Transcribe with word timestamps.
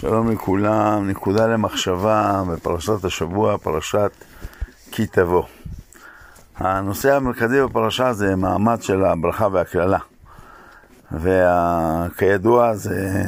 שלום 0.00 0.30
לכולם, 0.30 1.10
נקודה 1.10 1.46
למחשבה 1.46 2.42
בפרשת 2.52 3.04
השבוע, 3.04 3.58
פרשת 3.58 4.10
כי 4.92 5.06
תבוא. 5.06 5.42
הנושא 6.56 7.14
המרכזי 7.14 7.62
בפרשה 7.62 8.12
זה 8.12 8.36
מעמד 8.36 8.82
של 8.82 9.04
הברכה 9.04 9.48
והקללה. 9.52 9.98
וכידוע, 11.12 12.74
זה, 12.74 13.24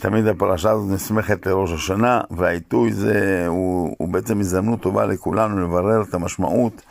תמיד 0.00 0.26
הפרשה 0.26 0.70
הזאת 0.70 0.90
נסמכת 0.90 1.46
לראש 1.46 1.72
השנה, 1.72 2.20
והעיתוי 2.30 2.92
זה, 2.92 3.44
הוא, 3.48 3.96
הוא 3.98 4.08
בעצם 4.08 4.40
הזדמנות 4.40 4.80
טובה 4.80 5.06
לכולנו 5.06 5.60
לברר 5.60 6.02
את 6.02 6.14
המשמעות 6.14 6.82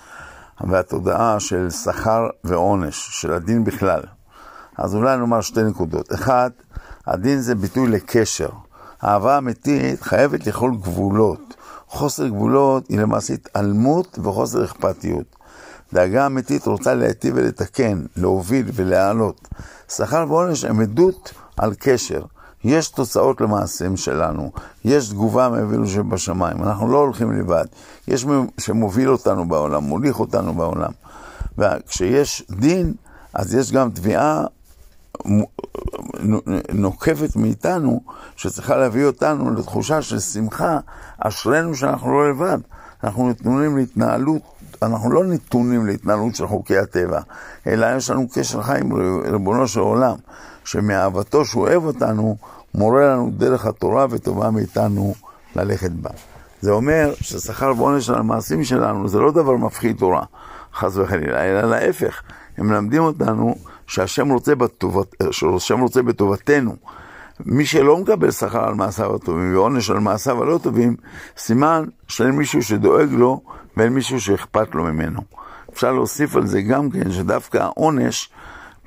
והתודעה 0.61 1.39
של 1.39 1.69
שכר 1.69 2.27
ועונש, 2.43 3.21
של 3.21 3.33
הדין 3.33 3.63
בכלל. 3.63 4.01
אז 4.77 4.95
אולי 4.95 5.17
נאמר 5.17 5.41
שתי 5.41 5.63
נקודות. 5.63 6.13
אחד, 6.13 6.49
הדין 7.07 7.39
זה 7.39 7.55
ביטוי 7.55 7.87
לקשר. 7.87 8.49
אהבה 9.03 9.37
אמיתית 9.37 10.01
חייבת 10.01 10.47
לכלול 10.47 10.75
גבולות. 10.75 11.53
חוסר 11.87 12.27
גבולות 12.27 12.87
היא 12.89 12.99
למעשה 12.99 13.33
התעלמות 13.33 14.19
וחוסר 14.23 14.65
אכפתיות. 14.65 15.35
דאגה 15.93 16.25
אמיתית 16.25 16.67
רוצה 16.67 16.93
להיטיב 16.93 17.33
ולתקן, 17.37 18.05
להוביל 18.17 18.65
ולהעלות. 18.73 19.47
שכר 19.89 20.25
ועונש 20.29 20.63
הם 20.63 20.79
עדות 20.81 21.33
על 21.57 21.73
קשר. 21.79 22.21
יש 22.65 22.89
תוצאות 22.89 23.41
למעשים 23.41 23.97
שלנו, 23.97 24.51
יש 24.85 25.09
תגובה 25.09 25.49
מאבינו 25.49 25.87
שבשמיים, 25.87 26.63
אנחנו 26.63 26.91
לא 26.91 26.97
הולכים 26.97 27.31
לבד, 27.31 27.65
יש 28.07 28.25
מי 28.25 28.33
שמוביל 28.59 29.09
אותנו 29.09 29.47
בעולם, 29.47 29.83
מוליך 29.83 30.19
אותנו 30.19 30.53
בעולם. 30.53 30.91
וכשיש 31.57 32.43
דין, 32.51 32.93
אז 33.33 33.55
יש 33.55 33.71
גם 33.71 33.89
תביעה 33.89 34.45
נוקבת 36.73 37.35
מאיתנו, 37.35 38.01
שצריכה 38.35 38.75
להביא 38.75 39.05
אותנו 39.05 39.51
לתחושה 39.51 40.01
של 40.01 40.19
שמחה, 40.19 40.79
אשרינו 41.19 41.75
שאנחנו 41.75 42.11
לא 42.11 42.29
לבד. 42.29 42.57
אנחנו 43.03 43.29
נתונים 43.29 43.77
להתנהלות, 43.77 44.41
אנחנו 44.81 45.11
לא 45.11 45.25
נתונים 45.25 45.85
להתנהלות 45.85 46.35
של 46.35 46.47
חוקי 46.47 46.77
הטבע, 46.77 47.19
אלא 47.67 47.87
יש 47.97 48.09
לנו 48.09 48.27
קשר 48.33 48.61
חי 48.61 48.79
עם 48.79 48.93
ריבונו 49.31 49.67
של 49.67 49.79
עולם, 49.79 50.15
שמאהבתו 50.63 51.45
שהוא 51.45 51.67
אוהב 51.67 51.83
אותנו, 51.85 52.37
מורה 52.75 53.05
לנו 53.05 53.31
דרך 53.37 53.65
התורה 53.65 54.05
וטובה 54.09 54.51
מאיתנו 54.51 55.13
ללכת 55.55 55.91
בה. 55.91 56.09
זה 56.61 56.71
אומר 56.71 57.13
ששכר 57.21 57.73
ועונש 57.77 58.09
על 58.09 58.15
המעשים 58.15 58.63
שלנו 58.63 59.07
זה 59.07 59.19
לא 59.19 59.31
דבר 59.31 59.55
מפחיד 59.55 59.97
תורה, 59.97 60.23
חס 60.73 60.97
וחלילה, 60.97 61.43
אלא 61.43 61.61
להפך, 61.69 62.21
הם 62.57 62.67
מלמדים 62.67 63.03
אותנו 63.03 63.55
שהשם 63.87 64.29
רוצה, 64.29 64.55
בטובת, 64.55 65.15
שהשם 65.31 65.79
רוצה 65.79 66.01
בטובתנו. 66.01 66.75
מי 67.45 67.65
שלא 67.65 67.97
מקבל 67.97 68.31
שכר 68.31 68.67
על 68.67 68.73
מעשיו 68.73 69.15
הטובים 69.15 69.55
ועונש 69.55 69.89
על 69.89 69.99
מעשיו 69.99 70.43
הלא 70.43 70.59
טובים, 70.63 70.95
סימן 71.37 71.85
שאין 72.07 72.31
מישהו 72.31 72.63
שדואג 72.63 73.09
לו 73.11 73.41
ואין 73.77 73.93
מישהו 73.93 74.21
שאכפת 74.21 74.75
לו 74.75 74.83
ממנו. 74.83 75.21
אפשר 75.73 75.91
להוסיף 75.91 76.35
על 76.35 76.47
זה 76.47 76.61
גם 76.61 76.89
כן 76.89 77.11
שדווקא 77.11 77.57
העונש 77.57 78.29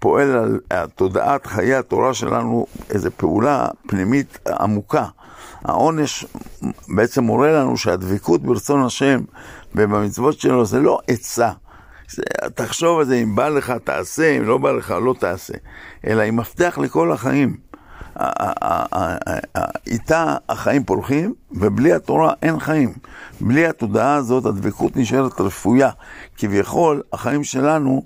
פועל 0.01 0.37
על 0.71 0.87
תודעת 0.95 1.47
חיי 1.47 1.75
התורה 1.75 2.15
שלנו 2.15 2.67
איזו 2.91 3.11
פעולה 3.17 3.67
פנימית 3.87 4.39
עמוקה. 4.61 5.05
העונש 5.65 6.27
בעצם 6.97 7.25
מורה 7.25 7.53
לנו 7.53 7.77
שהדבקות 7.77 8.43
ברצון 8.43 8.83
השם 8.83 9.21
ובמצוות 9.75 10.41
שלו 10.41 10.67
זה 10.67 10.81
לא 10.81 10.99
עצה. 11.09 11.51
תחשוב 12.55 12.99
על 12.99 13.05
זה, 13.05 13.15
אם 13.15 13.35
בא 13.35 13.49
לך 13.49 13.73
תעשה, 13.85 14.37
אם 14.37 14.45
לא 14.45 14.59
בא 14.59 14.73
לך 14.73 14.91
לא 14.91 15.15
תעשה, 15.19 15.55
אלא 16.07 16.23
היא 16.23 16.33
מפתח 16.33 16.79
לכל 16.83 17.13
החיים. 17.13 17.57
איתה 19.87 20.37
החיים 20.49 20.85
פורחים, 20.85 21.35
ובלי 21.51 21.93
התורה 21.93 22.33
אין 22.43 22.59
חיים. 22.61 22.93
בלי 23.41 23.67
התודעה 23.67 24.15
הזאת 24.15 24.47
הדבקות 24.47 24.97
נשארת 24.97 25.41
רפויה. 25.41 25.91
כביכול, 26.37 27.03
החיים 27.13 27.45
שלנו 27.45 28.03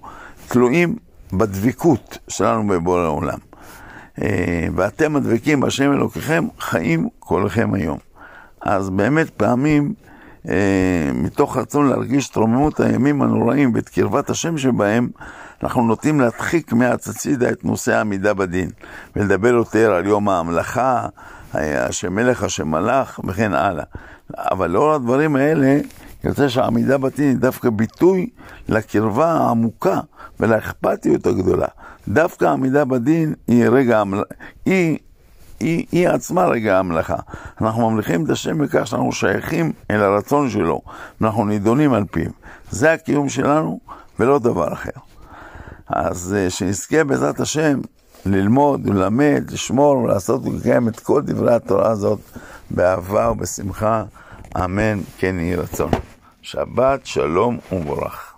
תלויים 0.48 0.96
בדבקות 1.32 2.18
שלנו 2.28 2.66
בבורא 2.66 3.00
העולם. 3.00 3.38
אה, 4.22 4.66
ואתם 4.76 5.16
הדבקים 5.16 5.60
בהשם 5.60 5.92
אלוקיכם, 5.92 6.46
חיים 6.58 7.08
כולכם 7.18 7.74
היום. 7.74 7.98
אז 8.60 8.90
באמת 8.90 9.30
פעמים 9.30 9.94
מתוך 11.14 11.56
רצון 11.56 11.88
להרגיש 11.88 12.30
את 12.30 12.36
רוממות 12.36 12.80
הימים 12.80 13.22
הנוראים 13.22 13.74
ואת 13.74 13.88
קרבת 13.88 14.30
השם 14.30 14.58
שבהם, 14.58 15.08
אנחנו 15.62 15.82
נוטים 15.82 16.20
להדחיק 16.20 16.72
מעץ 16.72 17.08
הצידה 17.08 17.50
את 17.50 17.64
נושא 17.64 17.94
העמידה 17.94 18.34
בדין, 18.34 18.70
ולדבר 19.16 19.48
יותר 19.48 19.92
על 19.92 20.06
יום 20.06 20.28
ההמלכה, 20.28 21.06
השם 21.54 22.14
מלך, 22.14 22.42
השם 22.42 22.68
מלך, 22.68 23.20
וכן 23.24 23.54
הלאה. 23.54 23.84
אבל 24.36 24.70
לאור 24.70 24.92
הדברים 24.92 25.36
האלה, 25.36 25.78
יוצא 26.24 26.48
שהעמידה 26.48 26.98
בדין 26.98 27.28
היא 27.28 27.36
דווקא 27.36 27.70
ביטוי 27.70 28.28
לקרבה 28.68 29.32
העמוקה 29.32 30.00
ולאכפתיות 30.40 31.26
הגדולה. 31.26 31.66
דווקא 32.08 32.44
העמידה 32.44 32.84
בדין 32.84 33.34
היא 33.48 33.64
רגע, 33.68 34.02
היא 34.66 34.98
היא, 35.62 35.86
היא 35.92 36.08
עצמה 36.08 36.44
רגע 36.44 36.78
המלאכה. 36.78 37.16
אנחנו 37.60 37.90
ממליכים 37.90 38.24
את 38.24 38.30
השם 38.30 38.58
בכך 38.58 38.86
שאנחנו 38.86 39.12
שייכים 39.12 39.72
אל 39.90 40.02
הרצון 40.02 40.50
שלו, 40.50 40.80
ואנחנו 41.20 41.44
נידונים 41.44 41.92
על 41.92 42.04
פיו. 42.10 42.30
זה 42.70 42.92
הקיום 42.92 43.28
שלנו 43.28 43.80
ולא 44.18 44.38
דבר 44.38 44.72
אחר. 44.72 44.90
אז 45.88 46.36
אה, 46.38 46.50
שנזכה 46.50 47.04
בעזרת 47.04 47.40
השם 47.40 47.80
ללמוד, 48.26 48.86
ללמד, 48.86 49.44
לשמור 49.50 49.96
ולעשות 49.96 50.46
ולקיים 50.46 50.88
את 50.88 51.00
כל 51.00 51.22
דברי 51.22 51.54
התורה 51.54 51.90
הזאת 51.90 52.20
באהבה 52.70 53.30
ובשמחה. 53.30 54.04
אמן 54.56 55.00
כן 55.18 55.36
יהי 55.38 55.56
רצון. 55.56 55.90
שבת 56.42 57.06
שלום 57.06 57.58
ומבורך. 57.72 58.31